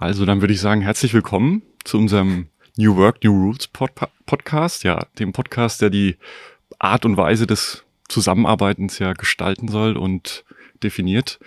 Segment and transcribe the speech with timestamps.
[0.00, 2.46] Also dann würde ich sagen, herzlich willkommen zu unserem
[2.78, 3.90] New Work, New Rules Pod
[4.24, 4.82] Podcast.
[4.82, 6.16] Ja, dem Podcast, der die
[6.78, 10.46] Art und Weise des Zusammenarbeitens ja gestalten soll und
[10.82, 11.38] definiert.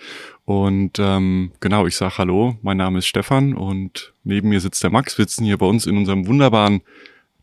[0.44, 4.90] Und ähm, genau, ich sage Hallo, mein Name ist Stefan und neben mir sitzt der
[4.90, 5.18] Max.
[5.18, 6.82] Wir sitzen hier bei uns in unserem wunderbaren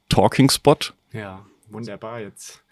[0.07, 0.77] Talking Spot.
[1.11, 2.21] Ja, wunderbar.
[2.21, 2.63] Jetzt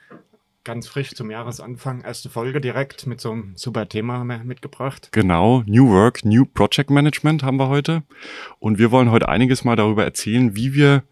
[0.64, 2.02] ganz frisch zum Jahresanfang.
[2.02, 5.10] Erste Folge direkt mit so einem super Thema mitgebracht.
[5.11, 8.04] Genau, New Work, New Project Management haben wir heute.
[8.60, 11.04] Und wir wollen heute einiges mal darüber erzählen, wie wir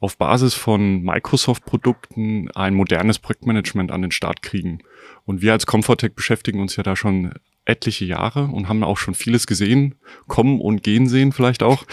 [0.00, 4.80] auf Basis von Microsoft-Produkten ein modernes Projektmanagement an den Start kriegen.
[5.24, 7.32] Und wir als Comfortech beschäftigen uns ja da schon
[7.64, 9.94] etliche Jahre und haben auch schon vieles gesehen,
[10.26, 11.84] kommen und gehen sehen vielleicht auch.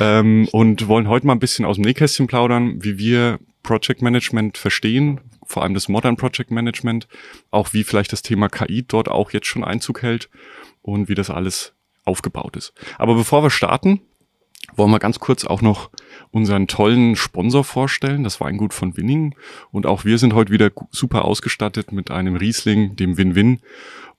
[0.00, 4.58] ähm, und wollen heute mal ein bisschen aus dem Nähkästchen plaudern, wie wir Project Management
[4.58, 7.08] verstehen, vor allem das Modern Project Management,
[7.50, 10.28] auch wie vielleicht das Thema KI dort auch jetzt schon Einzug hält
[10.82, 11.74] und wie das alles
[12.04, 12.72] aufgebaut ist.
[12.98, 14.00] Aber bevor wir starten,
[14.76, 15.90] wollen wir ganz kurz auch noch
[16.30, 19.34] unseren tollen Sponsor vorstellen, das Weingut von Winning.
[19.70, 23.60] Und auch wir sind heute wieder super ausgestattet mit einem Riesling, dem Win-Win.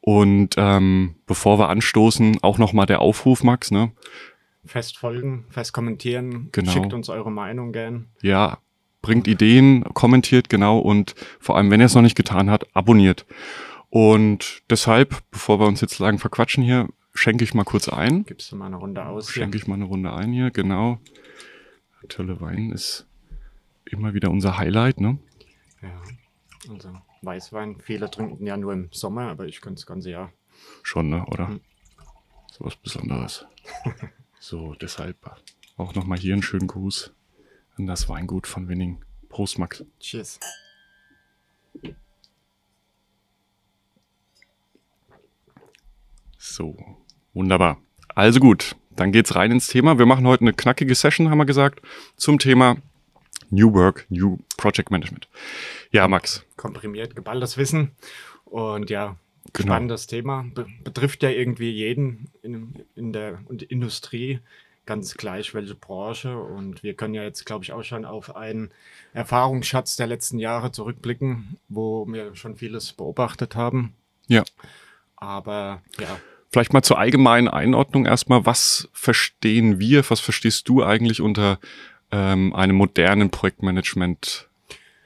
[0.02, 3.92] Und ähm, bevor wir anstoßen, auch nochmal der Aufruf, Max, ne?
[4.66, 6.72] Fest folgen, fest kommentieren, genau.
[6.72, 8.08] schickt uns eure Meinung gern.
[8.22, 8.60] Ja,
[9.06, 13.28] bringt Ideen, kommentiert genau und vor allem, wenn ihr es noch nicht getan habt, abonniert.
[13.92, 18.26] Und deshalb, bevor wir uns jetzt lang verquatschen hier, schenke ich mal kurz ein.
[18.26, 19.30] Gibst du mal eine Runde aus?
[19.30, 20.98] Schenke ich mal eine Runde ein hier, genau.
[22.10, 23.06] Tolle Wein ist
[23.86, 25.20] immer wieder unser Highlight, ne?
[25.84, 26.02] Ja,
[26.72, 26.90] also
[27.22, 27.78] Weißwein.
[27.82, 30.34] Viele trinken ja nur im Sommer, aber ich könnte das ganze Jahr.
[30.82, 31.24] Schon, ne?
[31.28, 31.50] Oder?
[31.50, 31.62] Hm.
[32.52, 33.46] So was Besonderes.
[34.40, 35.18] so, deshalb
[35.78, 37.15] auch nochmal hier einen schönen Gruß
[37.78, 39.04] an das Weingut von Winning.
[39.30, 39.84] Prost, Max.
[40.00, 40.40] Cheers.
[46.38, 46.78] So,
[47.34, 47.82] wunderbar.
[48.14, 49.98] Also gut, dann geht's rein ins Thema.
[49.98, 51.82] Wir machen heute eine knackige Session, haben wir gesagt,
[52.16, 52.78] zum Thema
[53.50, 55.28] New Work, New Project Management.
[55.92, 56.46] Ja, Max.
[56.56, 57.92] Komprimiert, geballtes Wissen
[58.46, 59.18] und ja,
[59.54, 59.74] genau.
[59.74, 60.46] spannendes Thema.
[60.54, 64.40] Be betrifft ja irgendwie jeden in, in der Industrie
[64.86, 66.38] ganz gleich welche Branche.
[66.38, 68.72] Und wir können ja jetzt, glaube ich, auch schon auf einen
[69.14, 73.94] Erfahrungsschatz der letzten Jahre zurückblicken, wo wir schon vieles beobachtet haben.
[74.28, 74.44] Ja.
[75.16, 76.20] Aber ja.
[76.52, 78.46] Vielleicht mal zur allgemeinen Einordnung erstmal.
[78.46, 81.60] Was verstehen wir, was verstehst du eigentlich unter
[82.12, 84.50] ähm, einem modernen Projektmanagement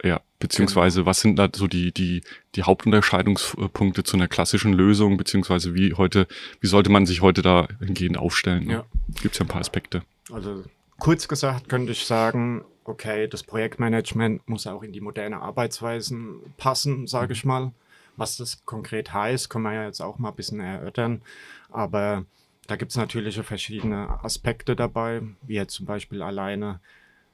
[0.04, 2.22] ja, beziehungsweise was sind da so die, die,
[2.56, 6.28] die Hauptunterscheidungspunkte zu einer klassischen Lösung, beziehungsweise wie heute,
[6.62, 8.70] wie sollte man sich heute da hingehend aufstellen?
[8.70, 8.86] Ja.
[9.22, 10.04] Gibt es ja ein paar Aspekte.
[10.32, 10.64] Also
[11.00, 17.08] kurz gesagt könnte ich sagen, okay, das Projektmanagement muss auch in die moderne Arbeitsweisen passen,
[17.08, 17.72] sage ich mal.
[18.16, 21.22] Was das konkret heißt, können wir ja jetzt auch mal ein bisschen erörtern.
[21.70, 22.26] Aber
[22.68, 26.80] da gibt es natürlich verschiedene Aspekte dabei, wie jetzt zum Beispiel alleine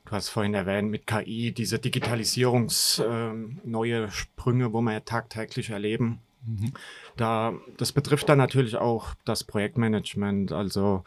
[0.05, 3.33] Du hast vorhin erwähnt, mit KI diese Digitalisierungs äh,
[3.63, 6.19] neue Sprünge, wo wir ja tagtäglich erleben.
[6.45, 6.73] Mhm.
[7.17, 10.51] Da, das betrifft dann natürlich auch das Projektmanagement.
[10.51, 11.03] Also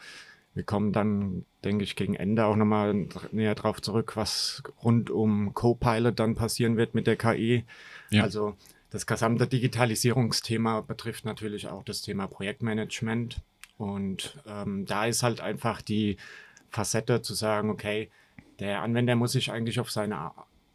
[0.53, 5.53] wir kommen dann, denke ich, gegen Ende auch nochmal näher drauf zurück, was rund um
[5.53, 7.63] Copilot dann passieren wird mit der KI.
[8.09, 8.23] Ja.
[8.23, 8.55] Also
[8.89, 13.41] das gesamte Digitalisierungsthema betrifft natürlich auch das Thema Projektmanagement.
[13.77, 16.17] Und ähm, da ist halt einfach die
[16.69, 18.09] Facette zu sagen, okay,
[18.59, 20.31] der Anwender muss sich eigentlich auf seine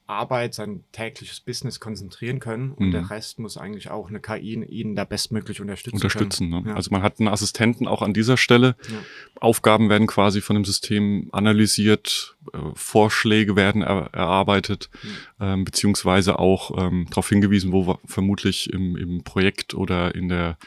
[0.06, 2.92] Arbeit, sein tägliches Business konzentrieren können und mhm.
[2.92, 5.96] der Rest muss eigentlich auch eine KI ihn da bestmöglich unterstützen.
[5.96, 6.48] Unterstützen.
[6.50, 6.62] Ne?
[6.66, 6.74] Ja.
[6.74, 8.76] Also man hat einen Assistenten auch an dieser Stelle.
[8.90, 8.98] Ja.
[9.40, 15.08] Aufgaben werden quasi von dem System analysiert, äh, Vorschläge werden er, erarbeitet, mhm.
[15.40, 20.58] ähm, beziehungsweise auch ähm, darauf hingewiesen, wo vermutlich im, im Projekt oder in der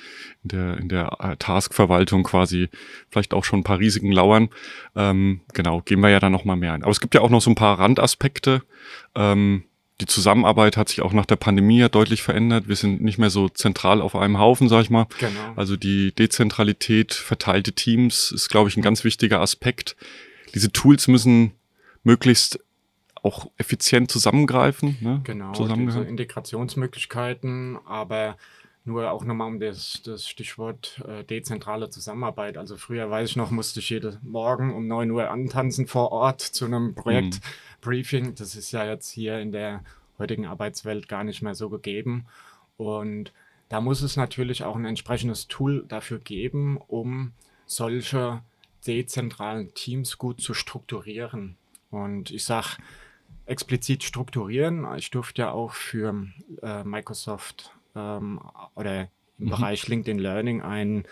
[0.48, 2.70] in der in der äh, Taskverwaltung quasi
[3.10, 4.50] vielleicht auch schon ein paar Risiken lauern.
[4.96, 6.84] Ähm, genau, gehen wir ja dann noch mal mehr ein.
[6.84, 8.64] Aber es gibt ja auch noch so ein paar Randaspekte.
[9.16, 9.64] Ähm,
[10.00, 12.68] die Zusammenarbeit hat sich auch nach der Pandemie ja deutlich verändert.
[12.68, 15.08] Wir sind nicht mehr so zentral auf einem Haufen, sag ich mal.
[15.20, 15.54] Genau.
[15.56, 19.96] Also die Dezentralität, verteilte Teams ist, glaube ich, ein ganz wichtiger Aspekt.
[20.54, 21.54] Diese Tools müssen
[22.04, 22.60] möglichst
[23.24, 24.98] auch effizient zusammengreifen.
[25.02, 25.22] Ne?
[25.24, 28.38] Genau, diese Integrationsmöglichkeiten, aber
[28.88, 32.58] nur auch nochmal um das, das Stichwort äh, dezentrale Zusammenarbeit.
[32.58, 36.42] Also früher weiß ich noch, musste ich jeden Morgen um 9 Uhr antanzen vor Ort
[36.42, 38.28] zu einem Projektbriefing.
[38.28, 38.36] Mhm.
[38.36, 39.84] Das ist ja jetzt hier in der
[40.18, 42.26] heutigen Arbeitswelt gar nicht mehr so gegeben.
[42.78, 43.34] Und
[43.70, 47.34] da muss es natürlich auch ein entsprechendes Tool dafür geben, um
[47.66, 48.42] solche
[48.86, 51.58] dezentralen Teams gut zu strukturieren.
[51.92, 52.78] Und ich sage
[53.46, 54.86] explizit strukturieren.
[54.98, 56.28] Ich durfte ja auch für
[56.62, 58.40] äh, Microsoft ähm,
[58.76, 59.10] oder
[59.40, 59.50] im mhm.
[59.50, 61.06] Bereich LinkedIn Learning ein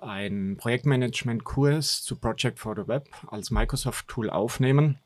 [0.00, 4.98] einen Projektmanagement-Kurs zu Project for the Web als Microsoft-Tool aufnehmen.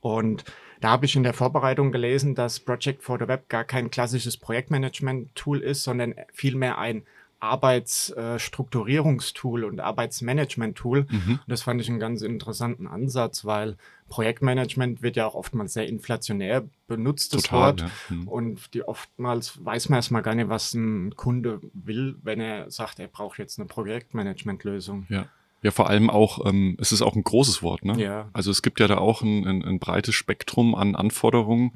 [0.00, 0.44] Und
[0.80, 4.36] da habe ich in der Vorbereitung gelesen, dass Project for the Web gar kein klassisches
[4.36, 7.04] Projektmanagement-Tool ist, sondern vielmehr ein
[7.42, 11.06] Arbeitsstrukturierungstool und Arbeitsmanagement-Tool.
[11.10, 11.40] Mhm.
[11.48, 13.76] Das fand ich einen ganz interessanten Ansatz, weil
[14.08, 17.80] Projektmanagement wird ja auch oftmals sehr inflationär benutzt, das Total, Wort.
[17.80, 17.90] Ja.
[18.10, 18.28] Mhm.
[18.28, 23.00] Und die oftmals weiß man erstmal gar nicht, was ein Kunde will, wenn er sagt,
[23.00, 25.06] er braucht jetzt eine Projektmanagement-Lösung.
[25.08, 25.26] Ja.
[25.62, 28.00] Ja, vor allem auch, ähm, es ist auch ein großes Wort, ne?
[28.00, 28.28] Ja.
[28.32, 31.72] Also es gibt ja da auch ein, ein, ein breites Spektrum an Anforderungen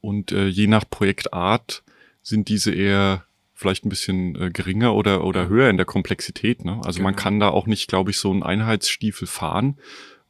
[0.00, 1.82] und äh, je nach Projektart
[2.22, 3.24] sind diese eher
[3.56, 6.64] vielleicht ein bisschen äh, geringer oder, oder höher in der Komplexität.
[6.64, 6.78] Ne?
[6.84, 7.08] Also genau.
[7.08, 9.78] man kann da auch nicht, glaube ich, so einen Einheitsstiefel fahren.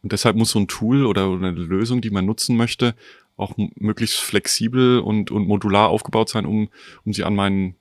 [0.03, 2.95] Und deshalb muss so ein Tool oder, oder eine Lösung, die man nutzen möchte,
[3.37, 6.69] auch möglichst flexibel und, und modular aufgebaut sein, um,
[7.05, 7.75] um sie an meinen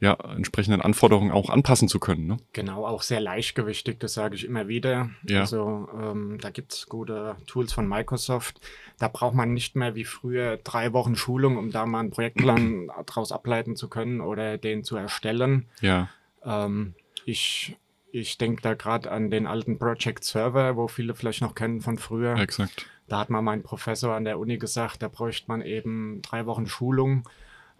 [0.00, 2.26] ja, entsprechenden Anforderungen auch anpassen zu können.
[2.26, 2.38] Ne?
[2.54, 5.10] Genau, auch sehr leichtgewichtig, das sage ich immer wieder.
[5.28, 5.40] Ja.
[5.40, 8.60] Also ähm, da gibt es gute Tools von Microsoft.
[8.98, 12.90] Da braucht man nicht mehr wie früher drei Wochen Schulung, um da mal einen Projektplan
[13.06, 15.68] daraus ableiten zu können oder den zu erstellen.
[15.82, 16.08] Ja.
[16.44, 16.94] Ähm,
[17.26, 17.76] ich
[18.12, 21.96] ich denke da gerade an den alten Project Server, wo viele vielleicht noch kennen von
[21.96, 22.36] früher.
[22.36, 22.86] Exakt.
[23.06, 26.66] Da hat mal mein Professor an der Uni gesagt, da bräuchte man eben drei Wochen
[26.66, 27.28] Schulung,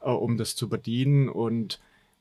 [0.03, 1.29] äh, um das zu bedienen.
[1.29, 1.81] Und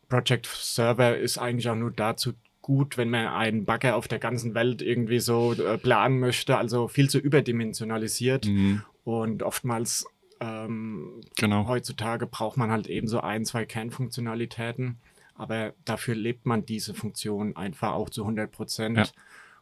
[0.10, 4.54] Project Server ist eigentlich auch nur dazu gut, wenn man einen Bagger auf der ganzen
[4.54, 8.84] Welt irgendwie so äh, planen möchte, also viel zu überdimensionalisiert mhm.
[9.04, 10.06] und oftmals
[10.40, 11.68] ähm, genau.
[11.68, 14.98] heutzutage braucht man halt eben so ein, zwei Kernfunktionalitäten,
[15.36, 18.98] aber dafür lebt man diese Funktion einfach auch zu 100 Prozent.
[18.98, 19.06] Ja.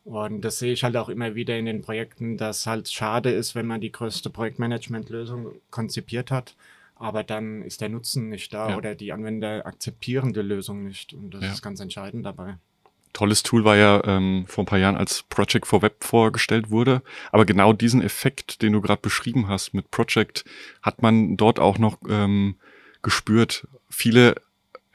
[0.03, 3.55] Und das sehe ich halt auch immer wieder in den Projekten, dass halt schade ist,
[3.55, 6.55] wenn man die größte Projektmanagement-Lösung konzipiert hat
[6.99, 8.77] aber dann ist der Nutzen nicht da ja.
[8.77, 11.13] oder die Anwender akzeptieren die Lösung nicht.
[11.13, 11.51] Und das ja.
[11.51, 12.57] ist ganz entscheidend dabei.
[13.13, 17.01] Tolles Tool war ja ähm, vor ein paar Jahren als Project for Web vorgestellt wurde.
[17.31, 20.45] Aber genau diesen Effekt, den du gerade beschrieben hast mit Project,
[20.81, 22.57] hat man dort auch noch ähm,
[23.01, 23.67] gespürt.
[23.89, 24.35] Viele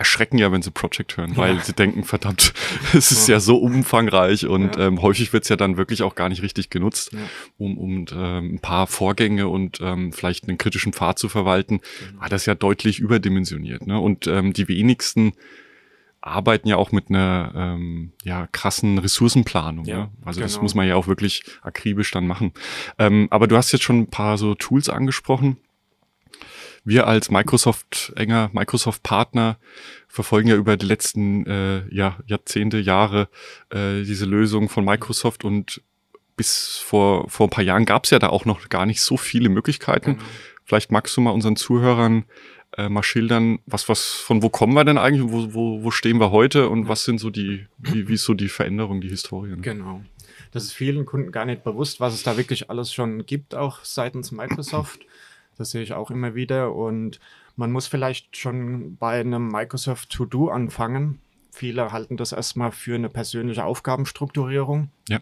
[0.02, 1.60] erschrecken ja, wenn sie Project hören, weil ja.
[1.60, 2.54] sie denken, verdammt,
[2.92, 4.88] es ist ja so umfangreich und ja.
[4.88, 7.20] ähm, häufig wird es ja dann wirklich auch gar nicht richtig genutzt, ja.
[7.56, 12.20] um, um ähm, ein paar Vorgänge und ähm, vielleicht einen kritischen Pfad zu verwalten, mhm.
[12.20, 13.86] war das ja deutlich überdimensioniert.
[13.86, 14.00] Ne?
[14.00, 15.34] Und ähm, die wenigsten
[16.20, 19.84] arbeiten ja auch mit einer ähm, ja, krassen Ressourcenplanung.
[19.84, 20.10] Ja, ne?
[20.24, 20.46] Also genau.
[20.46, 22.52] das muss man ja auch wirklich akribisch dann machen.
[22.98, 25.58] Ähm, aber du hast jetzt schon ein paar so Tools angesprochen
[26.84, 29.58] wir als Microsoft, enger Microsoft-Partner,
[30.08, 33.28] verfolgen ja über die letzten äh, ja, Jahrzehnte, Jahre
[33.70, 35.82] äh, diese Lösung von Microsoft und
[36.36, 39.16] bis vor, vor ein paar Jahren gab es ja da auch noch gar nicht so
[39.16, 40.14] viele Möglichkeiten.
[40.14, 40.24] Genau.
[40.64, 42.24] Vielleicht magst du mal unseren Zuhörern
[42.76, 46.18] äh, mal schildern, was, was, von wo kommen wir denn eigentlich, wo, wo, wo stehen
[46.18, 49.50] wir heute und was sind so die, wie, wie ist so die Veränderung, die Historie?
[49.50, 49.58] Ne?
[49.58, 50.02] Genau.
[50.52, 53.84] Das ist vielen Kunden gar nicht bewusst, was es da wirklich alles schon gibt, auch
[53.84, 55.00] seitens Microsoft.
[55.58, 56.74] Das sehe ich auch immer wieder.
[56.74, 57.20] Und
[57.56, 61.20] man muss vielleicht schon bei einem Microsoft To-Do anfangen.
[61.50, 64.88] Viele halten das erstmal für eine persönliche Aufgabenstrukturierung.
[65.08, 65.20] Ja.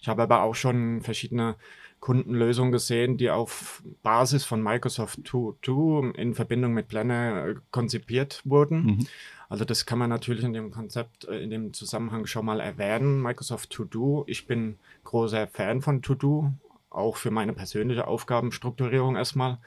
[0.00, 1.56] Ich habe aber auch schon verschiedene
[2.00, 8.84] Kundenlösungen gesehen, die auf Basis von Microsoft To-Do in Verbindung mit Planner äh, konzipiert wurden.
[8.84, 9.06] Mhm.
[9.48, 13.22] Also das kann man natürlich in dem Konzept, äh, in dem Zusammenhang schon mal erwähnen.
[13.22, 14.24] Microsoft To-Do.
[14.28, 16.52] Ich bin großer Fan von To-Do
[16.96, 19.58] auch für meine persönliche Aufgabenstrukturierung erstmal.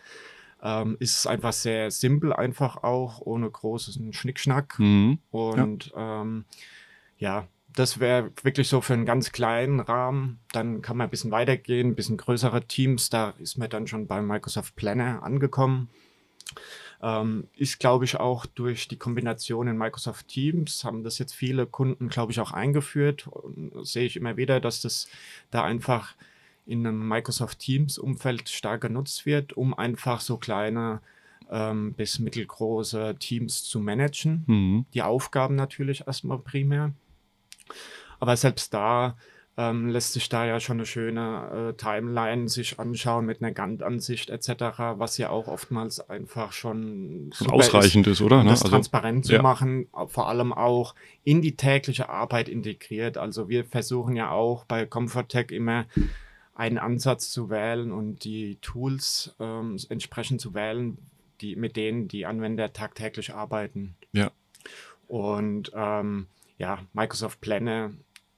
[0.62, 4.78] Ähm, ist es einfach sehr simpel, einfach auch, ohne großen Schnickschnack.
[4.80, 5.20] Mhm.
[5.32, 6.46] Und ja, ähm,
[7.18, 10.40] ja das wäre wirklich so für einen ganz kleinen Rahmen.
[10.52, 13.10] Dann kann man ein bisschen weitergehen, ein bisschen größere Teams.
[13.10, 15.90] Da ist man dann schon beim Microsoft Planner angekommen.
[17.02, 21.66] Ähm, ist, glaube ich, auch durch die Kombination in Microsoft Teams, haben das jetzt viele
[21.66, 23.30] Kunden, glaube ich, auch eingeführt.
[23.84, 25.08] Sehe ich immer wieder, dass das
[25.52, 26.16] da einfach
[26.70, 31.02] in einem Microsoft Teams-Umfeld stark genutzt wird, um einfach so kleine
[31.50, 34.44] ähm, bis mittelgroße Teams zu managen.
[34.46, 34.86] Mhm.
[34.94, 36.94] Die Aufgaben natürlich erstmal primär.
[38.20, 39.18] Aber selbst da
[39.58, 44.30] ähm, lässt sich da ja schon eine schöne äh, Timeline sich anschauen mit einer Gantt-Ansicht
[44.30, 44.52] etc.,
[44.96, 48.40] was ja auch oftmals einfach schon ausreichend ist, ist oder?
[48.40, 48.52] Um ne?
[48.52, 49.42] das also, transparent zu ja.
[49.42, 53.18] machen, vor allem auch in die tägliche Arbeit integriert.
[53.18, 55.86] Also wir versuchen ja auch bei Comfortech immer
[56.60, 60.98] einen Ansatz zu wählen und die Tools ähm, entsprechend zu wählen,
[61.40, 63.96] die, mit denen die Anwender tagtäglich arbeiten.
[64.12, 64.32] Ja.
[65.08, 67.92] Und ähm, ja, Microsoft Planner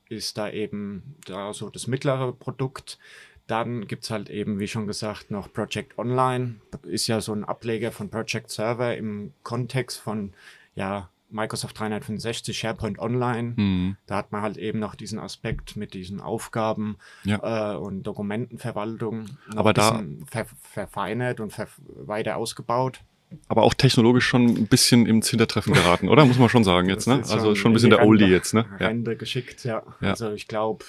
[0.07, 2.99] ist da eben da so das mittlere Produkt.
[3.47, 6.57] Dann gibt es halt eben, wie schon gesagt, noch Project Online.
[6.83, 10.33] Ist ja so ein Ableger von Project Server im Kontext von
[10.75, 13.53] ja, Microsoft 365, SharePoint Online.
[13.55, 13.97] Mhm.
[14.05, 17.73] Da hat man halt eben noch diesen Aspekt mit diesen Aufgaben Ja.
[17.73, 23.01] äh, und Dokumentenverwaltung Aber da- ver verfeinert und ver weiter ausgebaut.
[23.47, 26.25] Aber auch technologisch schon ein bisschen ins Hintertreffen geraten, oder?
[26.25, 27.23] Muss man schon sagen jetzt, ne?
[27.29, 28.65] Also schon ein in bisschen der Oldie jetzt, ne?
[28.79, 28.87] Ja.
[28.87, 29.83] Rente geschickt, ja.
[30.01, 30.09] Ja.
[30.09, 30.83] Also ich glaube,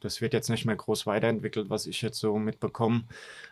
[0.00, 3.02] das wird jetzt nicht mehr groß weiterentwickelt, was ich jetzt so mitbekomme.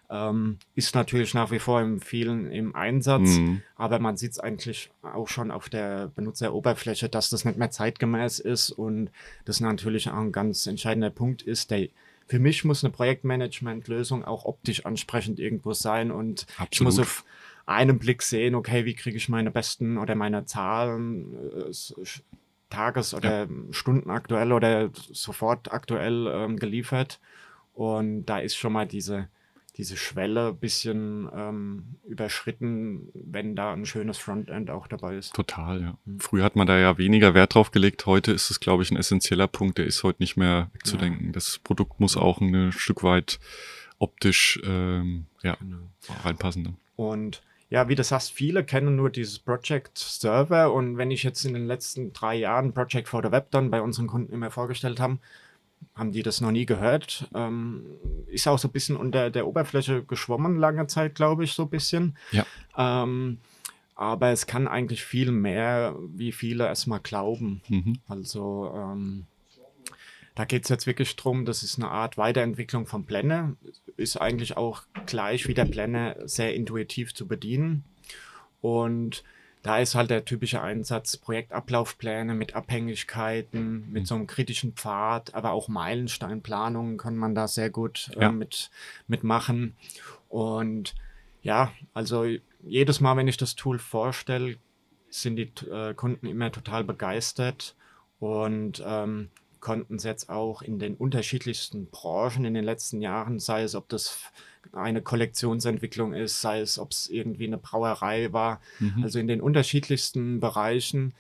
[0.09, 3.63] Ähm, ist natürlich nach wie vor im vielen im Einsatz, Mhm.
[3.77, 8.39] aber man sieht es eigentlich auch schon auf der Benutzeroberfläche, dass das nicht mehr zeitgemäß
[8.39, 9.11] ist und
[9.45, 11.89] das natürlich auch ein ganz entscheidender Punkt ist, der
[12.29, 16.93] für mich muss eine Projektmanagement-Lösung auch optisch ansprechend irgendwo sein und ich Absolut.
[16.93, 17.25] muss auf
[17.67, 21.73] einen Blick sehen, okay, wie kriege ich meine besten oder meine Zahlen äh,
[22.71, 27.21] tages- oder Stunden aktuell oder sofort aktuell ähm, geliefert.
[27.75, 29.29] Und da ist schon mal diese,
[29.77, 35.35] diese Schwelle ein bisschen ähm, überschritten, wenn da ein schönes Frontend auch dabei ist.
[35.35, 35.99] Total, ja.
[36.07, 36.21] Mhm.
[36.21, 38.07] Früher hat man da ja weniger Wert drauf gelegt.
[38.07, 39.79] Heute ist es, glaube ich, ein essentieller Punkt.
[39.79, 41.33] Der ist heute nicht mehr wegzudenken.
[41.33, 43.39] Das Produkt muss auch ein Stück weit
[43.99, 45.79] optisch ähm, ja, Genau.
[46.25, 46.63] reinpassen.
[46.63, 46.75] Ne?
[46.97, 50.73] Und ja, wie du sagst, viele kennen nur dieses Project Server.
[50.73, 53.83] Und wenn ich jetzt in den letzten drei Jahren Project for the Web dann bei
[53.83, 55.21] unseren Kunden immer vorgestellt haben,
[55.95, 57.29] haben die das noch nie gehört.
[57.35, 57.85] Ähm,
[58.29, 61.71] ist auch so ein bisschen unter der Oberfläche geschwommen, lange Zeit, glaube ich, so ein
[61.71, 62.17] bisschen.
[62.33, 62.47] Ja.
[62.77, 63.39] Ähm,
[63.95, 67.63] aber es kann eigentlich viel mehr, wie viele erstmal glauben.
[67.69, 67.99] Mhm.
[68.09, 69.27] Also ähm,
[70.37, 73.57] da geht es jetzt wirklich drum, das ist eine Art Weiterentwicklung vom Planner.
[73.97, 77.85] Ist eigentlich auch gleich wie der Planner sehr intuitiv zu bedienen.
[78.61, 79.25] Und
[79.63, 85.53] da ist halt der typische Einsatz Projektablaufpläne mit Abhängigkeiten, mit so einem kritischen Pfad, aber
[85.53, 88.31] auch Meilensteinplanungen kann man da sehr gut äh, Ja.
[88.31, 88.71] mit,
[89.09, 89.75] mitmachen.
[90.29, 90.95] Und
[91.43, 92.27] ja, also
[92.63, 94.57] jedes Mal, wenn ich das Tool vorstelle,
[95.09, 97.75] sind die äh, Kunden immer total begeistert
[98.21, 99.31] und ähm,
[99.67, 103.89] konnten es jetzt auch in den unterschiedlichsten Branchen in den letzten Jahren, sei es, ob
[103.89, 104.21] das
[104.73, 109.03] eine Kollektionsentwicklung ist, sei es, ob es irgendwie eine Brauerei war, Mhm.
[109.03, 111.15] also in den unterschiedlichsten Bereichen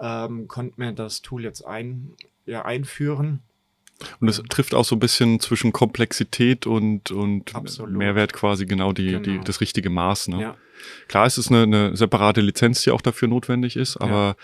[0.00, 2.10] ähm, konnten wir das Tool jetzt ein,
[2.44, 3.38] ja, einführen.
[4.20, 7.96] Und es trifft auch so ein bisschen zwischen Komplexität und, und Absolut.
[7.96, 9.44] Mehrwert quasi genau, die, die, Genau.
[9.44, 10.26] das richtige Maß.
[10.26, 10.40] Ne?
[10.40, 10.56] Ja.
[11.06, 14.34] Klar, es ist eine, eine separate Lizenz, die auch dafür notwendig ist, aber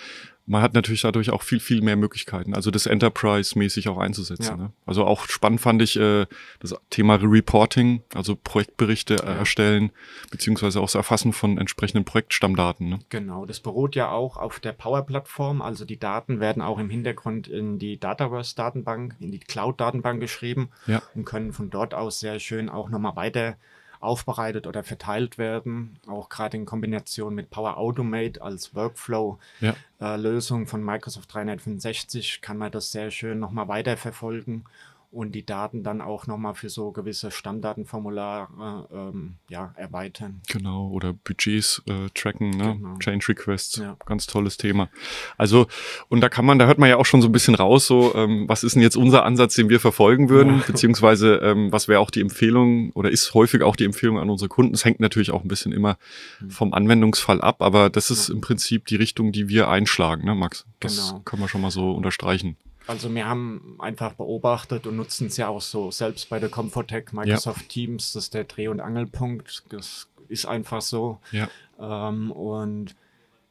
[0.48, 4.42] man hat natürlich dadurch auch viel, viel mehr Möglichkeiten, also das Enterprise-mäßig auch einzusetzen.
[4.44, 4.56] Ja.
[4.56, 4.72] Ne?
[4.86, 6.26] Also auch spannend fand ich äh,
[6.58, 9.34] das Thema Reporting, also Projektberichte äh, Ja.
[9.34, 9.90] erstellen,
[10.30, 12.88] beziehungsweise auch das Erfassen von entsprechenden Projektstammdaten.
[12.88, 12.98] Ne?
[13.10, 15.60] Genau, das beruht ja auch auf der Power-Plattform.
[15.60, 21.02] Also die Daten werden auch im Hintergrund in die Dataverse-Datenbank, in die Cloud-Datenbank geschrieben Ja.
[21.14, 23.56] und können von dort aus sehr schön auch nochmal weiter
[24.00, 25.98] aufbereitet oder verteilt werden.
[26.06, 30.66] Auch gerade in Kombination mit Power Automate als Workflow-Lösung Ja.
[30.66, 34.64] von Microsoft 365 kann man das sehr schön nochmal weiterverfolgen
[35.10, 40.42] und die Daten dann auch nochmal für so gewisse Stammdatenformulare ähm, ja, erweitern.
[40.48, 42.76] Genau, oder Budgets äh, tracken, ne?
[42.76, 42.98] Genau.
[42.98, 43.96] Change Requests, Ja.
[44.06, 44.88] ganz tolles Thema.
[45.36, 45.66] Also,
[46.08, 48.14] und da kann man, da hört man ja auch schon so ein bisschen raus, so,
[48.14, 50.64] ähm, was ist denn jetzt unser Ansatz, den wir verfolgen würden, Ja.
[50.66, 54.48] beziehungsweise ähm, was wäre auch die Empfehlung oder ist häufig auch die Empfehlung an unsere
[54.48, 54.74] Kunden.
[54.74, 55.96] Es hängt natürlich auch ein bisschen immer
[56.40, 56.50] Hm.
[56.50, 60.66] vom Anwendungsfall ab, aber das ist im Prinzip die Richtung, die wir einschlagen, ne, Max?
[60.80, 61.20] Das Genau.
[61.20, 62.56] können wir schon mal so unterstreichen.
[62.88, 67.12] Also wir haben einfach beobachtet und nutzen es ja auch so selbst bei der Comfortech
[67.12, 69.64] Microsoft Teams, das ist der Dreh- und Angelpunkt.
[69.68, 71.20] Das ist einfach so.
[71.30, 71.48] Ja.
[71.78, 72.96] Ähm, und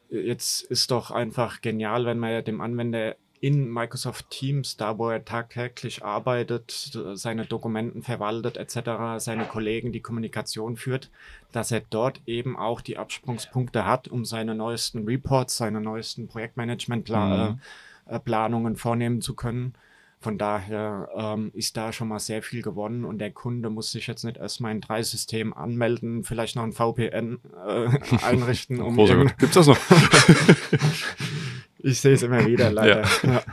[0.10, 5.10] jetzt ist doch einfach genial, wenn man ja dem Anwender in Microsoft Teams, da wo
[5.12, 11.12] er tagtäglich arbeitet, seine Dokumenten verwaltet etc., seine Kollegen die Kommunikation führt,
[11.52, 17.52] dass er dort eben auch die Absprungspunkte hat, um seine neuesten Reports, seine neuesten Projektmanagement-Planungen
[17.52, 17.62] Mhm.
[18.10, 19.74] Äh, Planungen vornehmen zu können.
[20.20, 24.08] Von daher ähm, ist da schon mal sehr viel gewonnen und der Kunde muss sich
[24.08, 27.38] jetzt nicht erstmal in drei Systemen anmelden, vielleicht noch ein VPN
[27.68, 27.90] äh,
[28.24, 28.82] einrichten.
[28.82, 28.98] um.
[29.38, 29.78] Gibt's das noch?
[31.78, 33.04] ich sehe es immer wieder leider.
[33.22, 33.44] Ja.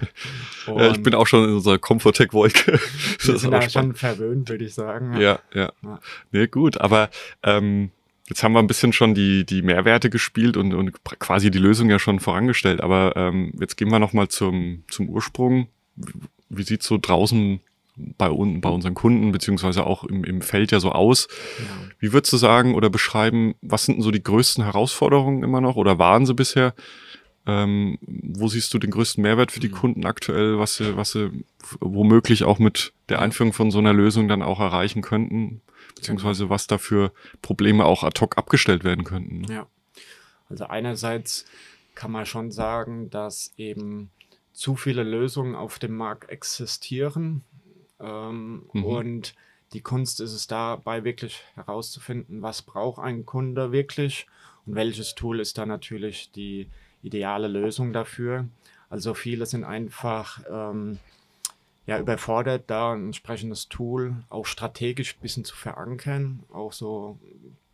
[0.66, 2.80] ja, ich bin auch schon in unserer Comfortech-Wolke.
[3.20, 3.70] wir sind auch da spannend.
[3.70, 5.20] schon verwöhnt, würde ich sagen.
[5.20, 5.70] Ja, ja.
[5.82, 6.00] Ja.
[6.32, 7.10] Nee, gut, aber
[7.42, 7.90] ähm,
[8.28, 11.90] jetzt haben wir ein bisschen schon die, die Mehrwerte gespielt und, und quasi die Lösung
[11.90, 12.80] ja schon vorangestellt.
[12.80, 15.68] Aber ähm, jetzt gehen wir nochmal zum, zum Ursprung.
[16.48, 17.60] Wie, sieht's so draußen
[17.96, 21.28] bei, un, bei unseren Kunden beziehungsweise auch im, im Feld ja so aus?
[21.58, 21.64] Ja.
[21.98, 25.76] Wie würdest du sagen oder beschreiben, was sind denn so die größten Herausforderungen immer noch
[25.76, 26.74] oder waren sie bisher?
[27.46, 29.74] Ähm, wo siehst du den größten Mehrwert für die Mhm.
[29.74, 31.30] Kunden aktuell, was sie, was sie
[31.78, 35.60] womöglich auch mit der Einführung von so einer Lösung dann auch erreichen könnten?
[35.94, 39.42] Beziehungsweise was da für Probleme auch ad hoc abgestellt werden könnten?
[39.42, 39.54] ne?
[39.54, 39.66] Ja.
[40.48, 41.46] Also einerseits
[41.94, 44.10] kann man schon sagen, dass eben
[44.52, 47.42] zu viele Lösungen auf dem Markt existieren.
[48.00, 48.84] Ähm, mhm.
[48.84, 49.34] Und
[49.72, 54.26] die Kunst ist es dabei wirklich herauszufinden, was braucht ein Kunde wirklich
[54.66, 56.68] und welches Tool ist da natürlich die
[57.02, 58.46] ideale Lösung dafür.
[58.88, 60.98] Also viele sind einfach ähm,
[61.86, 67.18] ja, überfordert, da ein entsprechendes Tool auch strategisch ein bisschen zu verankern, auch so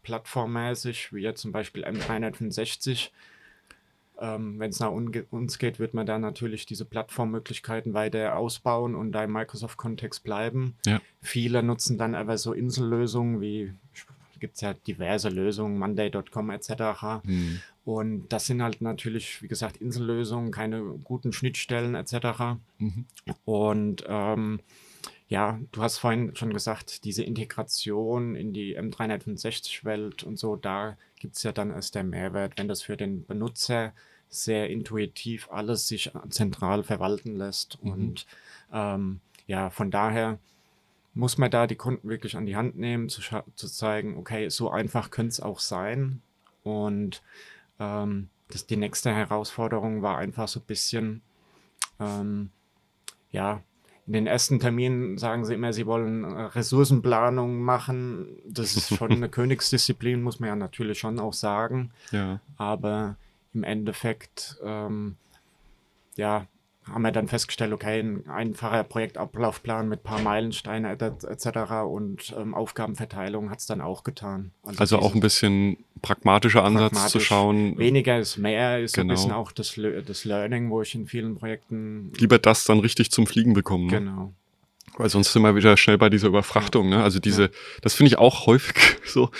[0.03, 3.11] plattformmäßig, wie jetzt zum Beispiel M365.
[4.21, 9.13] Ähm, Wenn es nach uns geht, wird man da natürlich diese Plattformmöglichkeiten weiter ausbauen und
[9.13, 10.77] da im Microsoft-Kontext bleiben.
[10.85, 11.01] Ja.
[11.23, 13.73] Viele nutzen dann aber so Insellösungen wie
[14.41, 16.71] gibt es ja diverse Lösungen, Monday.com etc.
[17.23, 17.61] Mhm.
[17.85, 22.59] Und das sind halt natürlich, wie gesagt, Insellösungen, keine guten Schnittstellen etc.
[22.79, 23.07] Mhm.
[23.45, 24.61] Und ähm,
[25.29, 31.37] ja, du hast vorhin schon gesagt, diese Integration in die M365-Welt und so, da gibt
[31.37, 33.93] es ja dann erst der Mehrwert, wenn das für den Benutzer
[34.29, 37.83] sehr intuitiv alles sich zentral verwalten lässt.
[37.83, 37.93] Mhm.
[37.93, 38.27] Und
[38.73, 40.39] ähm, ja, von daher
[41.15, 43.21] muss man da die Kunden wirklich an die Hand nehmen, zu,
[43.55, 46.23] zu zeigen, okay, so einfach könnte es auch sein.
[46.63, 47.23] Und
[47.81, 51.23] ähm, das, die nächste Herausforderung war einfach so ein bisschen,
[51.99, 52.51] ähm,
[53.33, 53.63] ja,
[54.07, 58.27] in den ersten Terminen sagen sie immer, sie wollen äh, Ressourcenplanung machen.
[58.45, 61.93] Das ist schon eine Königsdisziplin, muss man ja natürlich schon auch sagen.
[62.11, 62.41] Ja.
[62.57, 63.17] Aber
[63.55, 65.17] im Endeffekt, ähm,
[66.17, 66.47] ja,
[66.93, 71.47] haben wir dann festgestellt, okay, ein einfacher Projektablaufplan mit ein paar Meilensteinen etc.
[71.87, 74.53] und ähm, Aufgabenverteilung hat es dann auch getan.
[74.63, 77.13] Also, also auch ein bisschen pragmatischer Ansatz pragmatisch.
[77.13, 77.79] zu schauen.
[77.79, 79.13] Weniger ist mehr, ist genau.
[79.13, 82.13] ein bisschen auch das, das Learning, wo ich in vielen Projekten.
[82.19, 83.87] Lieber das dann richtig zum Fliegen bekommen.
[83.87, 83.99] Ne?
[83.99, 84.35] Genau.
[84.97, 86.89] Weil sonst sind wir wieder schnell bei dieser Überfrachtung.
[86.89, 87.03] Ne?
[87.03, 87.49] Also diese, ja.
[87.83, 89.31] das finde ich auch häufig so.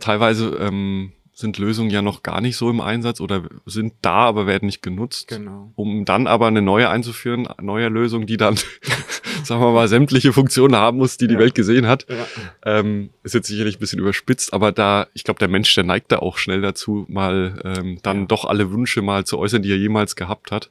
[0.00, 4.46] Teilweise ähm, sind Lösungen ja noch gar nicht so im Einsatz oder sind da, aber
[4.46, 5.28] werden nicht genutzt.
[5.28, 5.72] Genau.
[5.76, 8.56] Um dann aber eine neue einzuführen, neue Lösung, die dann,
[9.42, 11.40] sagen wir mal, sämtliche Funktionen haben muss, die die ja.
[11.40, 12.06] Welt gesehen hat.
[12.08, 12.26] Ja.
[12.64, 16.12] Ähm, ist jetzt sicherlich ein bisschen überspitzt, aber da, ich glaube, der Mensch, der neigt
[16.12, 18.26] da auch schnell dazu, mal ähm, dann ja.
[18.26, 20.70] doch alle Wünsche mal zu äußern, die er jemals gehabt hat.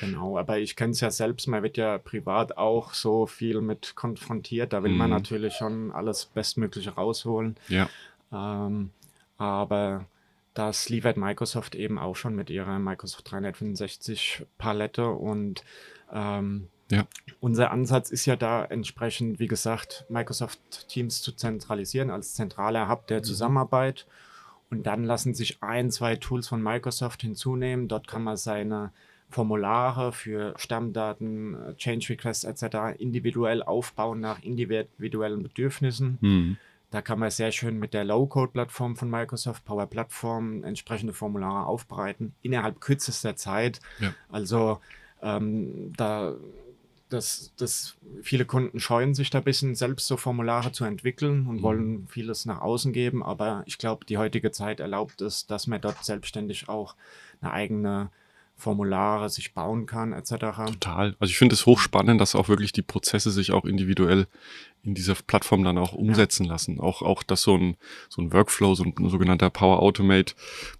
[0.00, 3.94] Genau, aber ich kenne es ja selbst, man wird ja privat auch so viel mit
[3.96, 4.72] konfrontiert.
[4.72, 4.98] Da will mhm.
[4.98, 7.56] man natürlich schon alles Bestmögliche rausholen.
[7.68, 7.88] Ja.
[8.32, 8.90] Ähm,
[9.38, 10.06] aber
[10.54, 15.64] das liefert Microsoft eben auch schon mit ihrer Microsoft 365 Palette und
[16.12, 17.06] ähm, ja.
[17.40, 23.06] Unser Ansatz ist ja da entsprechend, wie gesagt, Microsoft Teams zu zentralisieren als zentraler Hub
[23.08, 23.24] der mhm.
[23.24, 24.06] Zusammenarbeit.
[24.70, 27.88] Und dann lassen sich ein, zwei Tools von Microsoft hinzunehmen.
[27.88, 28.92] Dort kann man seine
[29.30, 32.98] Formulare für Stammdaten, Change Requests etc.
[32.98, 36.18] individuell aufbauen nach individuellen Bedürfnissen.
[36.20, 36.56] Mhm.
[36.90, 42.34] Da kann man sehr schön mit der Low-Code-Plattform von Microsoft, Power Platform, entsprechende Formulare aufbereiten
[42.40, 43.80] innerhalb kürzester Zeit.
[44.00, 44.14] Ja.
[44.30, 44.80] Also
[45.22, 46.34] ähm, da
[47.08, 51.56] dass, dass viele Kunden scheuen sich da ein bisschen, selbst so Formulare zu entwickeln und
[51.56, 51.62] mhm.
[51.62, 53.22] wollen vieles nach außen geben.
[53.22, 56.96] Aber ich glaube, die heutige Zeit erlaubt es, dass man dort selbstständig auch
[57.40, 58.10] eine eigene
[58.58, 60.30] Formulare sich bauen kann, etc.
[60.66, 61.16] Total.
[61.20, 64.26] Also ich finde es hochspannend, dass auch wirklich die Prozesse sich auch individuell
[64.82, 66.52] in dieser Plattform dann auch umsetzen ja.
[66.52, 66.80] lassen.
[66.80, 67.76] Auch, auch, dass so ein,
[68.08, 70.34] so ein Workflow, so ein, ein sogenannter Power Automate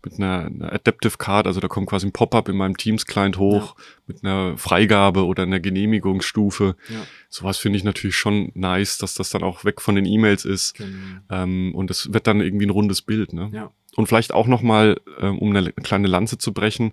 [0.04, 3.76] mit einer, einer, Adaptive Card, also da kommt quasi ein Pop-up in meinem Teams-Client hoch
[3.76, 3.84] ja.
[4.06, 6.74] mit einer Freigabe oder einer Genehmigungsstufe.
[6.88, 7.06] Ja.
[7.28, 10.74] Sowas finde ich natürlich schon nice, dass das dann auch weg von den E-Mails ist.
[10.74, 10.88] Genau.
[11.30, 13.32] Ähm, und es wird dann irgendwie ein rundes Bild.
[13.32, 13.50] Ne?
[13.52, 13.70] Ja.
[13.98, 16.92] Und vielleicht auch nochmal, ähm, um eine kleine Lanze zu brechen,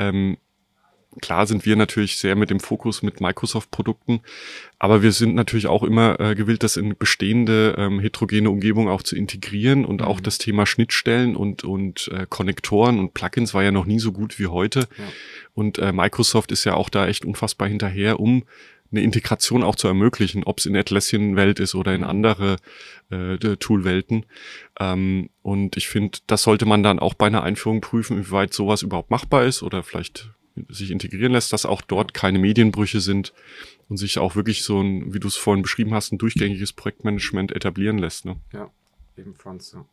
[0.00, 0.38] ähm,
[1.20, 4.20] klar sind wir natürlich sehr mit dem Fokus mit Microsoft-Produkten,
[4.78, 9.02] aber wir sind natürlich auch immer äh, gewillt, das in bestehende ähm, heterogene Umgebung auch
[9.02, 10.06] zu integrieren und mhm.
[10.06, 14.12] auch das Thema Schnittstellen und, und äh, Konnektoren und Plugins war ja noch nie so
[14.12, 14.80] gut wie heute.
[14.80, 15.04] Ja.
[15.54, 18.44] Und äh, Microsoft ist ja auch da echt unfassbar hinterher, um
[18.90, 22.56] eine Integration auch zu ermöglichen, ob es in Atlassian-Welt ist oder in andere
[23.10, 24.26] äh, Tool-Welten.
[24.78, 28.82] Ähm, und ich finde, das sollte man dann auch bei einer Einführung prüfen, inwieweit sowas
[28.82, 30.30] überhaupt machbar ist oder vielleicht
[30.68, 33.32] sich integrieren lässt, dass auch dort keine Medienbrüche sind
[33.88, 37.52] und sich auch wirklich so ein, wie du es vorhin beschrieben hast, ein durchgängiges Projektmanagement
[37.52, 38.24] etablieren lässt.
[38.24, 38.36] Ne?
[38.52, 38.70] Ja,
[39.16, 39.86] ebenfalls so.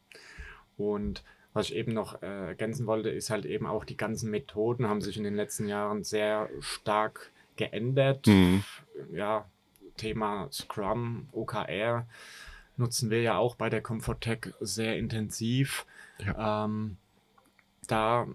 [0.78, 4.88] Und was ich eben noch äh, ergänzen wollte, ist halt eben auch die ganzen Methoden
[4.88, 8.28] haben sich in den letzten Jahren sehr stark geändert.
[8.28, 8.64] Mhm.
[9.12, 9.46] Ja,
[9.98, 12.08] Thema Scrum, OKR
[12.78, 15.86] nutzen wir ja auch bei der Comfortech sehr intensiv.
[16.24, 16.66] Ja.
[16.66, 16.98] Ähm,
[17.88, 18.28] da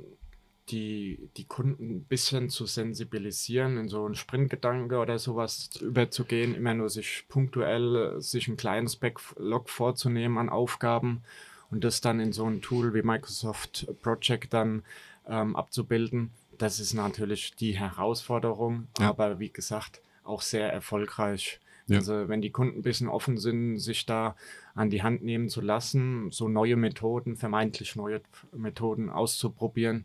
[0.68, 6.74] die, die Kunden ein bisschen zu sensibilisieren, in so einen Sprintgedanke oder sowas überzugehen, immer
[6.74, 11.22] nur sich punktuell sich ein kleines Backlog vorzunehmen an Aufgaben
[11.70, 14.82] und das dann in so ein Tool wie Microsoft Project dann
[15.26, 16.30] ähm, abzubilden.
[16.62, 19.08] Das ist natürlich die Herausforderung, Ja.
[19.08, 21.58] aber wie gesagt, auch sehr erfolgreich.
[21.88, 21.98] Ja.
[21.98, 24.36] Also wenn die Kunden ein bisschen offen sind, sich da
[24.76, 28.20] an die Hand nehmen zu lassen, so neue Methoden, vermeintlich neue
[28.56, 30.04] Methoden auszuprobieren.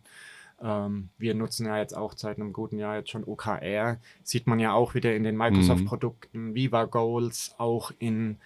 [0.59, 3.99] Ähm, wir nutzen ja jetzt auch seit einem guten Jahr jetzt schon OKR.
[4.23, 8.37] Sieht man ja auch wieder in den Microsoft-Produkten, Viva Goals, auch in,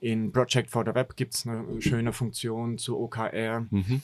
[0.00, 3.64] in Project for the Web gibt es eine schöne Funktion zu OKR.
[3.70, 4.02] Mhm.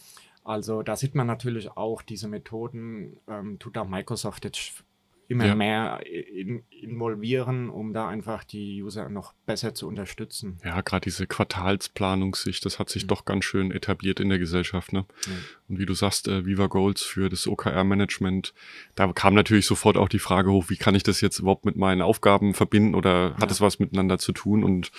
[0.50, 4.82] Also da sieht man natürlich auch diese Methoden, ähm, tut da Microsoft jetzt
[5.30, 5.54] immer Ja.
[5.54, 10.58] mehr in, involvieren, um da einfach die User noch besser zu unterstützen.
[10.64, 13.08] Ja, gerade diese Quartalsplanungssicht, das hat sich Mhm.
[13.08, 14.92] doch ganz schön etabliert in der Gesellschaft.
[14.92, 15.06] Ne?
[15.26, 15.32] Ja.
[15.68, 18.52] Und wie du sagst, äh, Viva Goals für das OKR-Management,
[18.96, 21.76] da kam natürlich sofort auch die Frage hoch, wie kann ich das jetzt überhaupt mit
[21.76, 23.50] meinen Aufgaben verbinden oder hat Ja.
[23.50, 24.64] es was miteinander zu tun?
[24.64, 24.90] Und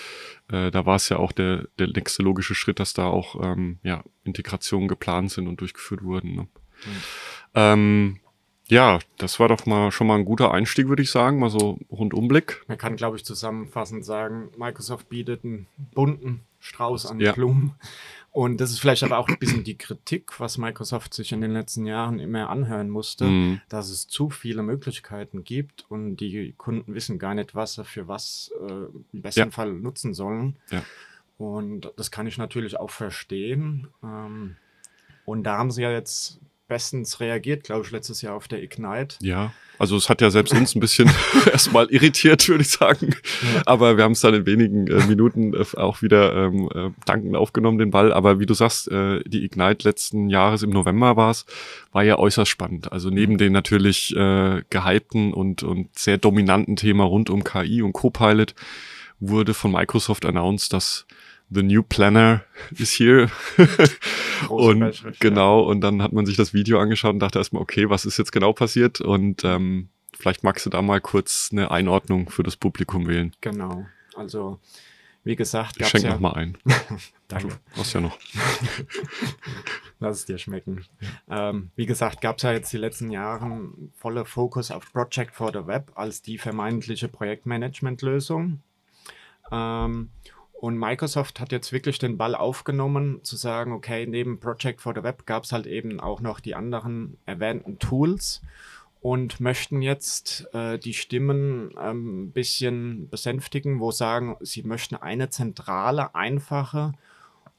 [0.49, 3.79] äh, da war es ja auch der, der nächste logische Schritt, dass da auch ähm,
[3.83, 6.35] ja, Integrationen geplant sind und durchgeführt wurden.
[6.35, 6.47] Ne?
[7.53, 8.20] Ähm,
[8.71, 11.77] ja, das war doch mal schon mal ein guter Einstieg, würde ich sagen, mal so
[11.91, 12.63] Rundumblick.
[12.67, 17.33] Man kann, glaube ich, zusammenfassend sagen, Microsoft bietet einen bunten Strauß an Ja.
[17.33, 17.73] Blumen.
[18.31, 21.51] Und das ist vielleicht aber auch ein bisschen die Kritik, was Microsoft sich in den
[21.51, 23.59] letzten Jahren immer anhören musste, Mhm.
[23.67, 28.07] dass es zu viele Möglichkeiten gibt und die Kunden wissen gar nicht, was sie für
[28.07, 28.71] was äh,
[29.11, 29.51] im besten Ja.
[29.51, 30.55] Fall nutzen sollen.
[30.69, 30.81] Ja.
[31.37, 33.87] Und das kann ich natürlich auch verstehen.
[34.01, 34.55] Ähm,
[35.25, 36.39] und da haben sie ja jetzt
[36.71, 39.17] bestens reagiert, glaube ich, letztes Jahr auf der Ignite.
[39.19, 41.11] Ja, also es hat ja selbst uns ein bisschen
[41.51, 43.13] erstmal irritiert, würde ich sagen.
[43.53, 43.63] Ja.
[43.65, 47.35] Aber wir haben es dann in wenigen äh, Minuten äh, auch wieder ähm, äh, dankend
[47.35, 48.13] aufgenommen, den Ball.
[48.13, 51.45] Aber wie du sagst, äh, die Ignite letzten Jahres im November war es,
[51.91, 52.89] war ja äußerst spannend.
[52.93, 57.91] Also neben den natürlich äh, gehypten und, und sehr dominanten Thema rund um KI und
[57.91, 58.55] Copilot
[59.19, 61.05] wurde von Microsoft announced, dass
[61.53, 63.29] The New Planner is here.
[64.49, 68.05] Und genau, und dann hat man sich das Video angeschaut und dachte erstmal, okay, was
[68.05, 69.01] ist jetzt genau passiert?
[69.01, 73.33] Und ähm, vielleicht magst du da mal kurz eine Einordnung für das Publikum wählen.
[73.41, 73.85] Genau.
[74.15, 74.59] Also,
[75.23, 76.57] wie gesagt, Ich schenke ja, noch mal ein.
[77.27, 77.59] Danke.
[77.75, 78.17] Du hast ja noch.
[79.99, 80.85] Lass es dir schmecken.
[81.29, 85.51] Ähm, wie gesagt, gab es ja jetzt die letzten Jahre voller Fokus auf Project for
[85.53, 88.61] the Web als die vermeintliche Projektmanagement-Lösung.
[89.51, 90.09] Ähm,
[90.61, 95.01] und Microsoft hat jetzt wirklich den Ball aufgenommen, zu sagen, okay, neben Project for the
[95.01, 98.43] Web gab es halt eben auch noch die anderen erwähnten Tools
[99.01, 105.31] und möchten jetzt äh, die Stimmen ähm, ein bisschen besänftigen, wo sagen, sie möchten eine
[105.31, 106.93] zentrale, einfache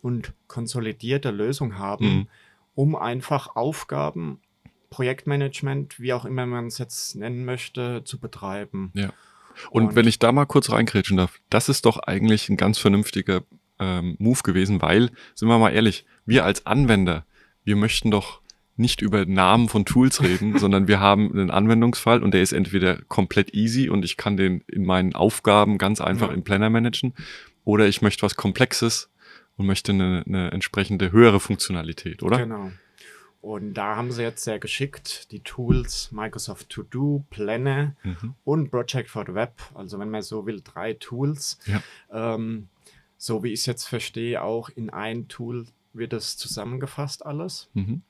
[0.01, 2.27] und konsolidierte Lösung haben, Mhm.
[2.77, 4.39] um einfach Aufgaben,
[4.91, 8.93] Projektmanagement, wie auch immer man es jetzt nennen möchte, zu betreiben.
[8.95, 9.13] Ja.
[9.71, 12.79] Und, Und- wenn ich da mal kurz reingrätschen darf, das ist doch eigentlich ein ganz
[12.79, 13.43] vernünftiger
[13.79, 17.25] ähm, Move gewesen, weil, sind wir mal ehrlich, wir als Anwender,
[17.65, 18.41] wir möchten doch
[18.77, 22.97] nicht über Namen von Tools reden, sondern wir haben einen Anwendungsfall und der ist entweder
[23.09, 26.35] komplett easy und ich kann den in meinen Aufgaben ganz einfach Ja.
[26.35, 27.15] im Planner managen
[27.65, 29.11] oder ich möchte was Komplexes
[29.57, 32.39] und möchte eine, eine entsprechende höhere Funktionalität, oder?
[32.39, 32.71] Genau.
[33.43, 38.35] Und da haben sie jetzt sehr geschickt die Tools Microsoft To Do, Planner Mhm.
[38.45, 39.61] und Project for the Web.
[39.75, 41.59] Also wenn man so will, drei Tools.
[41.67, 41.83] Ja.
[42.35, 42.69] Ähm,
[43.19, 47.69] so wie ich es jetzt verstehe, auch in ein Tool wird es zusammengefasst alles.
[47.75, 48.03] Mhm.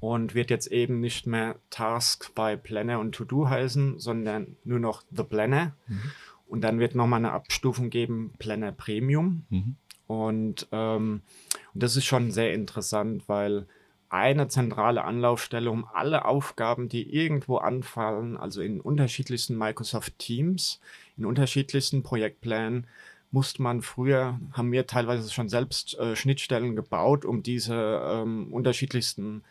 [0.00, 5.02] und wird jetzt eben nicht mehr Task bei Planner und To-Do heißen, sondern nur noch
[5.10, 5.74] The Planner.
[5.88, 6.00] Mhm.
[6.46, 9.44] Und dann wird nochmal eine Abstufung geben, Planner Premium.
[9.50, 9.74] Mhm.
[10.06, 11.22] Und, ähm,
[11.74, 13.66] und das ist schon sehr interessant, weil
[14.10, 20.80] eine zentrale Anlaufstelle, um alle Aufgaben, die irgendwo anfallen, also in unterschiedlichsten Microsoft Teams,
[21.16, 22.86] in unterschiedlichsten Projektplänen,
[23.30, 29.42] musste man früher, haben wir teilweise schon selbst äh, Schnittstellen gebaut, um diese ähm, unterschiedlichsten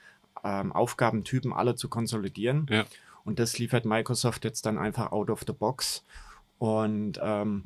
[0.44, 2.66] ähm, Aufgabentypen alle zu konsolidieren.
[2.70, 2.86] Ja.
[3.24, 6.04] Und das liefert Microsoft jetzt dann einfach out of the box.
[6.58, 7.66] Und ähm,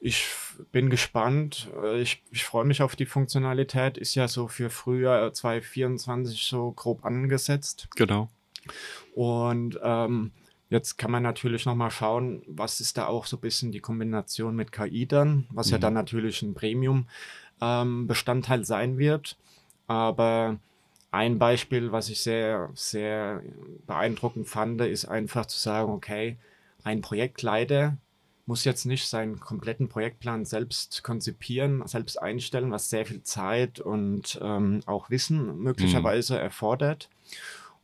[0.00, 0.26] ich
[0.72, 1.68] bin gespannt.
[1.82, 3.96] Äh, Ich, ich freue mich auf die Funktionalität.
[3.98, 7.88] Ist ja so für Frühjahr 2024 so grob angesetzt.
[7.96, 8.28] Genau.
[9.14, 10.32] Und ähm,
[10.70, 14.56] jetzt kann man natürlich nochmal schauen, was ist da auch so ein bisschen die Kombination
[14.56, 15.82] mit KI dann, was ja Mhm.
[15.82, 19.36] dann natürlich ein Premium-Bestandteil sein wird.
[19.86, 20.58] Aber
[21.10, 23.42] ein Beispiel, was ich sehr, sehr
[23.86, 26.38] beeindruckend fand, ist einfach zu sagen, okay,
[26.82, 27.96] ein Projektleiter
[28.46, 34.38] muss jetzt nicht seinen kompletten Projektplan selbst konzipieren, selbst einstellen, was sehr viel Zeit und
[34.42, 37.08] ähm, auch Wissen möglicherweise erfordert.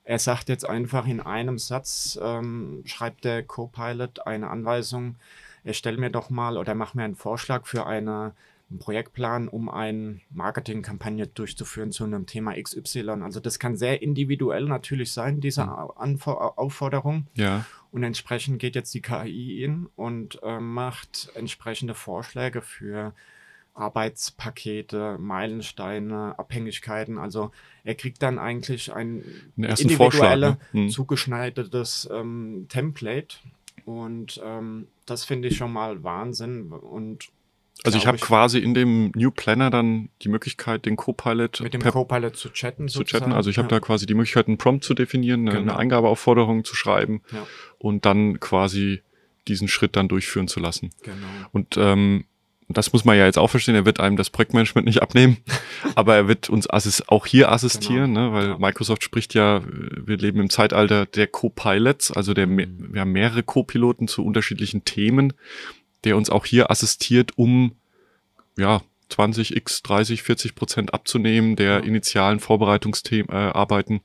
[0.04, 5.16] Er sagt jetzt einfach in einem Satz, ähm, schreibt der Copilot eine Anweisung,
[5.64, 8.34] erstell mir doch mal oder mach mir einen Vorschlag für eine
[8.70, 13.10] einen Projektplan, um eine Marketingkampagne durchzuführen zu einem Thema XY.
[13.22, 15.90] Also das kann sehr individuell natürlich sein, diese Mhm.
[15.96, 17.26] Anfor Aufforderung.
[17.34, 17.64] Ja.
[17.92, 23.14] Und entsprechend geht jetzt die KI in und äh, macht entsprechende Vorschläge für
[23.74, 27.18] Arbeitspakete, Meilensteine, Abhängigkeiten.
[27.18, 27.50] Also
[27.84, 29.24] er kriegt dann eigentlich ein
[29.56, 30.32] Den ersten Vorschlag.
[30.34, 30.82] individuelle, Ne?
[30.84, 30.90] Hm.
[30.90, 33.36] zugeschneidertes ähm, Template.
[33.84, 36.72] Und ähm, das finde ich schon mal Wahnsinn.
[36.72, 37.28] Und
[37.84, 41.82] Also ich habe quasi in dem New Planner dann die Möglichkeit, den Copilot mit dem
[41.82, 42.88] Copilot zu chatten.
[42.88, 43.08] zu chatten.
[43.10, 43.32] sozusagen.
[43.32, 43.78] Also ich habe ja.
[43.78, 45.72] da quasi die Möglichkeit, einen Prompt zu definieren, eine, Genau.
[45.72, 47.46] eine Eingabeaufforderung zu schreiben Ja,
[47.78, 49.02] und dann quasi
[49.48, 50.90] diesen Schritt dann durchführen zu lassen.
[51.02, 51.16] genau.
[51.52, 52.24] Und ähm,
[52.72, 55.38] das muss man ja jetzt auch verstehen, er wird einem das Projektmanagement nicht abnehmen,
[55.96, 58.32] aber er wird uns auch hier assistieren, ne?
[58.32, 58.58] weil Ja.
[58.58, 62.92] Microsoft spricht ja, wir leben im Zeitalter der Co-Pilots, also der, Mhm.
[62.92, 65.32] wir haben mehrere Co-Piloten zu unterschiedlichen Themen,
[66.04, 67.72] der uns auch hier assistiert, um
[68.56, 71.78] ja 20, x 30, 40 Prozent abzunehmen der Ja.
[71.78, 74.02] initialen Vorbereitungsthemen, äh, Arbeiten,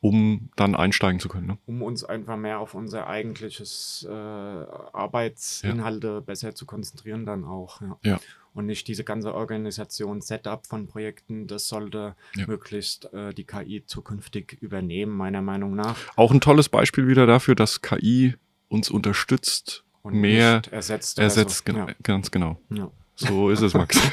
[0.00, 1.46] um dann einsteigen zu können.
[1.46, 1.58] Ne?
[1.66, 7.80] um uns einfach mehr auf unser eigentliches äh, Arbeitsinhalte besser zu konzentrieren dann auch.
[7.80, 7.98] Ja.
[8.04, 8.20] Ja.
[8.54, 12.46] Und nicht diese ganze Organisation, Setup von Projekten, das sollte Ja.
[12.46, 15.96] möglichst äh, die KI zukünftig übernehmen, meiner Meinung nach.
[16.16, 18.34] Auch ein tolles Beispiel wieder dafür, dass KI
[18.68, 21.18] uns unterstützt, Und mehr ersetzt.
[21.18, 21.72] ersetzt, So.
[21.72, 22.58] gen- ganz genau.
[22.70, 22.76] Ja.
[22.76, 22.90] Ja.
[23.16, 23.98] So ist es, Max.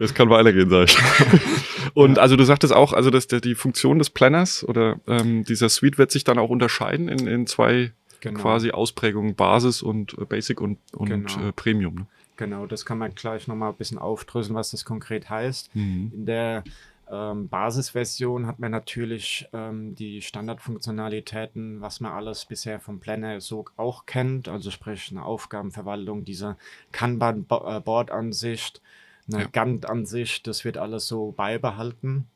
[0.00, 0.98] Das kann weitergehen, sag ich.
[1.94, 5.68] Und also du sagtest auch, also dass der, die Funktion des Planners oder ähm, dieser
[5.68, 8.40] Suite wird sich dann auch unterscheiden in, in zwei Genau.
[8.40, 11.48] quasi Ausprägungen, Basis und äh, Basic und, und Genau.
[11.48, 11.94] äh, Premium.
[11.94, 12.06] Ne?
[12.38, 15.68] Genau, das kann man gleich nochmal ein bisschen aufdröseln, was das konkret heißt.
[15.76, 16.10] Mhm.
[16.12, 16.64] In der
[17.10, 23.66] ähm, Basisversion hat man natürlich ähm, die Standardfunktionalitäten, was man alles bisher vom Planner so
[23.76, 26.56] auch kennt, also sprich eine Aufgabenverwaltung, diese
[26.92, 28.80] Kanban-Board-Ansicht,
[29.28, 29.48] eine Ja.
[29.52, 32.26] Gantt-Ansicht, das wird alles so beibehalten.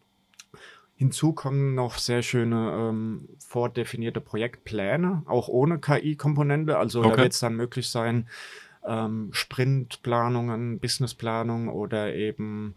[0.96, 6.76] Hinzu kommen noch sehr schöne ähm, vordefinierte Projektpläne, auch ohne KI-Komponente.
[6.76, 7.22] Also da Okay.
[7.22, 8.28] wird es dann möglich sein,
[8.84, 12.74] ähm, Sprintplanungen, Businessplanung oder eben,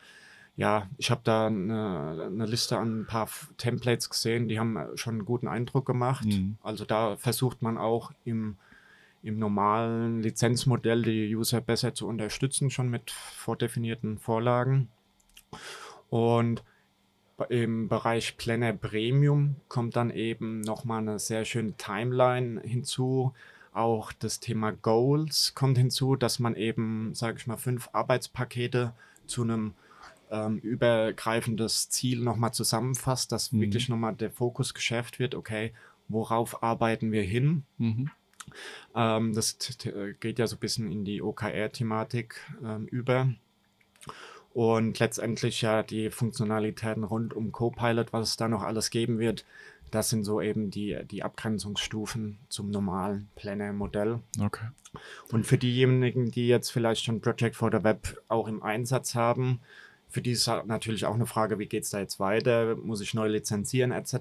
[0.61, 4.95] ja, ich habe da eine, eine Liste an ein paar Templates gesehen, die haben äh,
[4.95, 6.27] schon einen guten Eindruck gemacht.
[6.27, 6.57] Mhm.
[6.61, 8.57] Also da versucht man auch im,
[9.23, 14.89] im normalen Lizenzmodell die User besser zu unterstützen, schon mit vordefinierten Vorlagen.
[16.11, 16.63] Und
[17.49, 23.33] im Bereich Planner Premium kommt dann eben nochmal eine sehr schöne Timeline hinzu.
[23.73, 28.93] Auch das Thema Goals kommt hinzu, dass man eben, sage ich mal, fünf Arbeitspakete
[29.25, 29.73] zu einem
[30.31, 33.61] ähm, übergreifendes Ziel nochmal zusammenfasst, dass Mhm.
[33.61, 35.73] wirklich nochmal der Fokus geschärft wird, okay,
[36.07, 37.63] worauf arbeiten wir hin?
[37.77, 38.09] Mhm.
[38.95, 39.57] Ähm, das
[40.19, 43.33] geht ja so ein bisschen in die OKR-Thematik ähm, über.
[44.53, 49.45] Und letztendlich ja die Funktionalitäten rund um Copilot, was es da noch alles geben wird,
[49.91, 54.19] das sind so eben die, die Abgrenzungsstufen zum normalen Planner-Modell.
[54.39, 54.67] Okay.
[55.31, 59.59] Und für diejenigen, die jetzt vielleicht schon Project for the Web auch im Einsatz haben,
[60.11, 62.75] für die ist halt natürlich auch eine Frage, wie geht es da jetzt weiter?
[62.75, 64.13] Muss ich neu lizenzieren etc.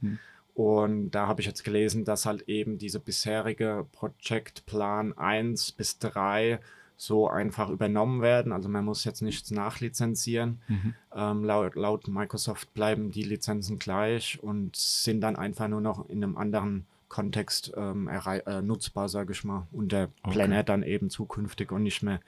[0.00, 0.18] Hm.
[0.54, 6.60] Und da habe ich jetzt gelesen, dass halt eben diese bisherige Projektplan 1 bis 3
[6.96, 8.52] so einfach übernommen werden.
[8.52, 10.62] Also man muss jetzt nichts nachlizenzieren.
[10.66, 10.94] Mhm.
[11.14, 16.24] Ähm, laut, laut Microsoft bleiben die Lizenzen gleich und sind dann einfach nur noch in
[16.24, 19.66] einem anderen Kontext ähm, äh, nutzbar, sage ich mal.
[19.72, 20.32] Und der Okay.
[20.32, 22.20] Planner dann eben zukünftig und nicht mehr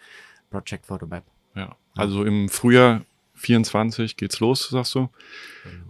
[0.51, 1.25] Project for the Web.
[1.59, 1.77] Ja.
[1.97, 3.03] Also im Frühjahr
[3.35, 5.09] 24 geht's los, sagst du.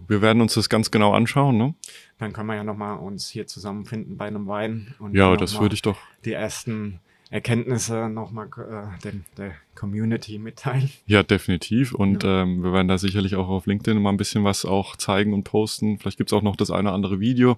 [0.07, 1.75] Wir werden uns das ganz genau anschauen, ne?
[2.17, 4.95] Dann können wir ja nochmal uns hier zusammenfinden bei einem Wein.
[4.99, 5.97] Und Ja, das würde ich doch.
[6.25, 10.89] Die ersten Erkenntnisse nochmal äh, der, der Community mitteilen.
[11.05, 11.93] Ja, definitiv.
[11.93, 15.33] Und ähm, wir werden da sicherlich auch auf LinkedIn mal ein bisschen was auch zeigen
[15.33, 15.99] und posten.
[15.99, 17.57] Vielleicht gibt's auch noch das eine oder andere Video.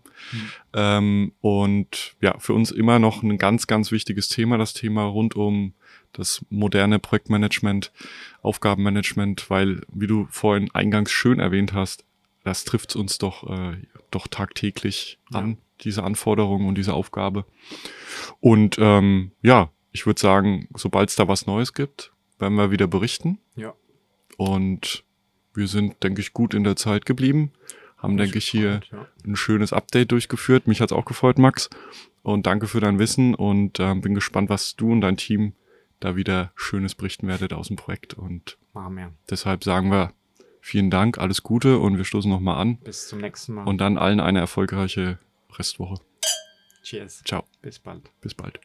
[0.73, 5.37] Ähm, und ja, für uns immer noch ein ganz, ganz wichtiges Thema, das Thema rund
[5.37, 5.73] um
[6.13, 7.91] das moderne Projektmanagement,
[8.41, 12.05] Aufgabenmanagement, weil, wie du vorhin eingangs schön erwähnt hast,
[12.43, 13.77] das trifft uns doch, äh,
[14.09, 15.39] doch tagtäglich Ja.
[15.39, 17.45] an, diese Anforderungen und diese Aufgabe.
[18.39, 22.87] Und ähm, ja, ich würde sagen, sobald es da was Neues gibt, werden wir wieder
[22.87, 23.39] berichten.
[23.55, 23.73] Ja.
[24.37, 25.03] Und
[25.53, 27.51] wir sind, denke ich, gut in der Zeit geblieben.
[27.97, 30.65] Haben, denke ich, hier gespannt, ein schönes Update durchgeführt.
[30.65, 31.69] Mich hat's auch gefreut, Max.
[32.23, 35.53] Und danke für dein Wissen und ähm, bin gespannt, was du und dein Team
[36.01, 38.13] da wieder Schönes berichten werdet aus dem Projekt.
[38.13, 39.13] Und wir.
[39.29, 40.13] deshalb sagen wir
[40.59, 42.77] vielen Dank, alles Gute und wir stoßen nochmal an.
[42.77, 43.65] Bis zum nächsten Mal.
[43.65, 45.19] Und dann allen eine erfolgreiche
[45.57, 46.01] Restwoche.
[46.83, 47.23] Cheers.
[47.25, 48.09] Ciao, Bis bald.
[48.21, 48.59] bis bald.